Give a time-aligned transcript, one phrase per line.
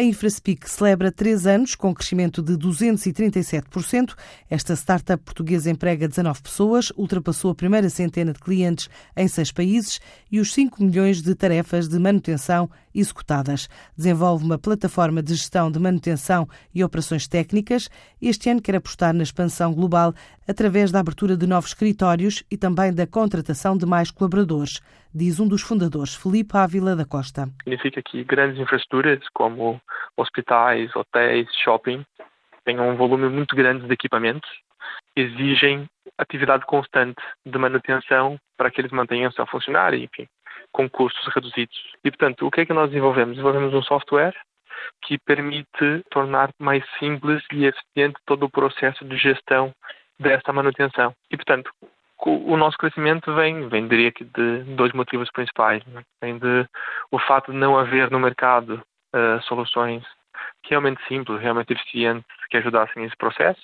[0.00, 4.14] A Infraspeak celebra três anos com crescimento de 237%.
[4.48, 10.00] Esta startup portuguesa emprega 19 pessoas, ultrapassou a primeira centena de clientes em seis países
[10.32, 13.68] e os 5 milhões de tarefas de manutenção executadas.
[13.94, 17.90] Desenvolve uma plataforma de gestão de manutenção e operações técnicas.
[18.22, 20.14] Este ano quer apostar na expansão global
[20.48, 24.80] através da abertura de novos escritórios e também da contratação de mais colaboradores,
[25.14, 27.48] diz um dos fundadores, Felipe Ávila da Costa.
[27.64, 29.80] Significa que grandes infraestruturas como
[30.16, 32.04] hospitais, hotéis, shopping,
[32.64, 34.48] têm um volume muito grande de equipamentos,
[35.16, 40.26] exigem atividade constante de manutenção para que eles mantenham-se a funcionar, enfim,
[40.72, 41.76] com custos reduzidos.
[42.04, 43.36] E, portanto, o que é que nós desenvolvemos?
[43.36, 44.34] Desenvolvemos um software
[45.02, 49.72] que permite tornar mais simples e eficiente todo o processo de gestão
[50.18, 51.14] desta manutenção.
[51.30, 51.70] E, portanto,
[52.26, 55.84] o nosso crescimento vem, vem diria que de dois motivos principais.
[55.86, 56.02] Né?
[56.20, 56.66] Vem de
[57.10, 58.82] o fato de não haver no mercado
[59.14, 60.04] uh, soluções
[60.68, 63.60] realmente simples, realmente eficientes que ajudassem esse processo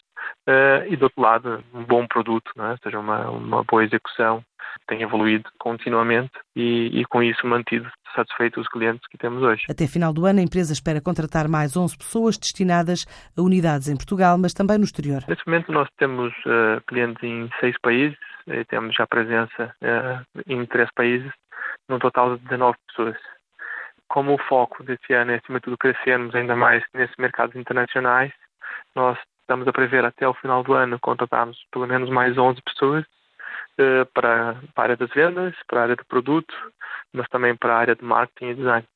[0.48, 2.72] uh, e do outro lado um bom produto, né?
[2.72, 4.42] ou seja, uma, uma boa execução
[4.86, 9.64] tem evoluído continuamente e, e, com isso mantido satisfeitos os clientes que temos hoje.
[9.68, 13.96] Até final do ano, a empresa espera contratar mais 11 pessoas destinadas a unidades em
[13.96, 15.22] Portugal, mas também no exterior.
[15.28, 20.64] Neste momento nós temos uh, clientes em seis países e temos já presença uh, em
[20.66, 21.30] três países,
[21.88, 23.16] num total de 19 pessoas.
[24.08, 28.32] Como o foco deste ano é, acima de tudo, crescermos ainda mais nesses mercados internacionais,
[28.94, 33.04] nós estamos a prever até o final do ano contratarmos pelo menos mais 11 pessoas
[33.04, 36.54] uh, para, para a área das vendas, para a área do produto,
[37.12, 38.86] mas também para a área de marketing e design.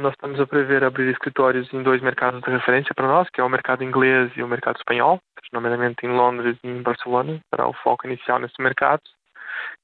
[0.00, 3.44] Nós estamos a prever abrir escritórios em dois mercados de referência para nós, que é
[3.44, 5.20] o mercado inglês e o mercado espanhol,
[5.52, 9.02] nomeadamente em Londres e em Barcelona, para o foco inicial nesse mercado.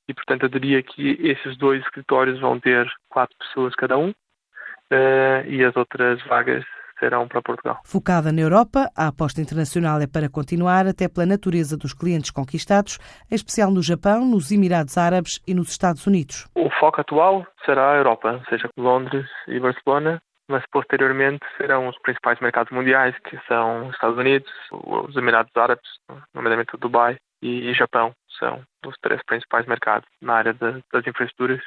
[0.09, 5.47] E, portanto, eu diria que esses dois escritórios vão ter quatro pessoas cada um, uh,
[5.49, 6.65] e as outras vagas
[6.99, 7.81] serão para Portugal.
[7.85, 12.99] Focada na Europa, a aposta internacional é para continuar, até pela natureza dos clientes conquistados,
[13.31, 16.47] em especial no Japão, nos Emirados Árabes e nos Estados Unidos.
[16.55, 22.39] O foco atual será a Europa, seja Londres e Barcelona, mas posteriormente serão os principais
[22.41, 25.89] mercados mundiais, que são os Estados Unidos, os Emirados Árabes,
[26.35, 31.63] nomeadamente Dubai e Japão, são os três principais mercados na área de, das infraestruturas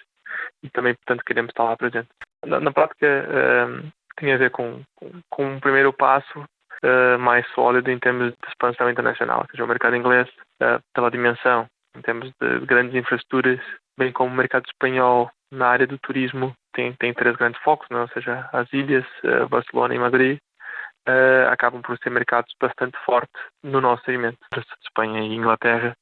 [0.64, 2.08] e também, portanto, queremos estar lá presente.
[2.46, 7.48] Na, na prática, uh, tem a ver com, com, com um primeiro passo uh, mais
[7.54, 10.28] sólido em termos de expansão internacional, ou seja, o mercado inglês,
[10.62, 13.60] uh, pela dimensão, em termos de grandes infraestruturas,
[13.98, 18.00] bem como o mercado espanhol na área do turismo, tem, tem três grandes focos, não?
[18.00, 18.02] É?
[18.04, 20.38] ou seja, as ilhas, uh, Barcelona e Madrid,
[21.50, 24.38] acabam por ser mercados bastante fortes no nosso segmento.
[24.84, 25.96] Espanha e Inglaterra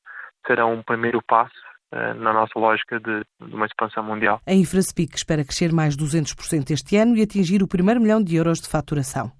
[0.47, 1.53] serão um primeiro passo
[1.91, 4.41] eh, na nossa lógica de, de, uma expansão mundial.
[4.45, 8.59] A Infraspeak espera crescer mais 200% este ano e atingir o primeiro milhão de euros
[8.59, 9.31] de faturação.